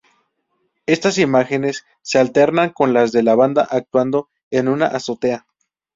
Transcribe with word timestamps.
Estas 0.87 1.19
imágenes 1.19 1.85
se 2.01 2.17
alternan 2.17 2.71
con 2.71 2.91
las 2.91 3.11
de 3.11 3.21
la 3.21 3.35
banda 3.35 3.67
actuando 3.69 4.31
en 4.49 4.67
una 4.67 4.87
azotea. 4.87 5.45